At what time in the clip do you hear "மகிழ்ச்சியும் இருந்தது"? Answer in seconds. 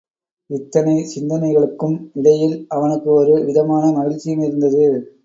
3.91-4.83